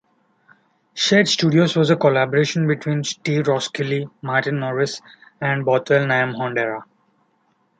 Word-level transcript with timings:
Shed 0.95 1.27
Studios 1.27 1.75
was 1.75 1.91
a 1.91 1.95
collaboration 1.95 2.67
between 2.67 3.03
Steve 3.03 3.45
Roskilly, 3.47 4.09
Martin 4.23 4.59
Norris 4.59 4.99
and 5.39 5.63
Bothwell 5.63 6.07
Nyamhondera. 6.07 6.81